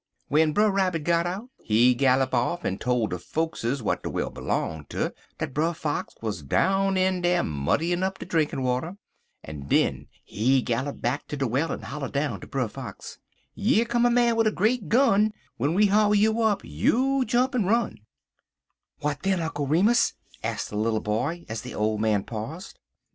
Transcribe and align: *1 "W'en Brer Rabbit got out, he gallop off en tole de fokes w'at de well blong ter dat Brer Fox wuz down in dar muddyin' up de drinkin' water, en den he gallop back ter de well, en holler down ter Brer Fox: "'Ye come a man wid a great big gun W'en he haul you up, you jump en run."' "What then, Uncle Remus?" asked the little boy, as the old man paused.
*1 0.31 0.31
"W'en 0.39 0.51
Brer 0.53 0.71
Rabbit 0.71 1.03
got 1.03 1.27
out, 1.27 1.49
he 1.63 1.93
gallop 1.93 2.33
off 2.33 2.65
en 2.65 2.79
tole 2.79 3.05
de 3.05 3.19
fokes 3.19 3.61
w'at 3.61 4.01
de 4.01 4.09
well 4.09 4.31
blong 4.31 4.83
ter 4.89 5.13
dat 5.37 5.53
Brer 5.53 5.75
Fox 5.75 6.15
wuz 6.23 6.41
down 6.41 6.97
in 6.97 7.21
dar 7.21 7.43
muddyin' 7.43 8.01
up 8.01 8.17
de 8.17 8.25
drinkin' 8.25 8.63
water, 8.63 8.97
en 9.43 9.67
den 9.67 10.07
he 10.23 10.63
gallop 10.63 11.01
back 11.03 11.27
ter 11.27 11.37
de 11.37 11.45
well, 11.45 11.71
en 11.71 11.81
holler 11.83 12.07
down 12.09 12.41
ter 12.41 12.47
Brer 12.47 12.67
Fox: 12.67 13.19
"'Ye 13.53 13.85
come 13.85 14.07
a 14.07 14.09
man 14.09 14.35
wid 14.35 14.47
a 14.47 14.51
great 14.51 14.79
big 14.81 14.89
gun 14.89 15.33
W'en 15.59 15.79
he 15.79 15.85
haul 15.89 16.15
you 16.15 16.41
up, 16.41 16.63
you 16.65 17.23
jump 17.23 17.53
en 17.53 17.65
run."' 17.67 17.99
"What 19.01 19.21
then, 19.21 19.39
Uncle 19.39 19.67
Remus?" 19.67 20.15
asked 20.43 20.71
the 20.71 20.77
little 20.77 21.01
boy, 21.01 21.45
as 21.47 21.61
the 21.61 21.75
old 21.75 22.01
man 22.01 22.23
paused. 22.23 22.79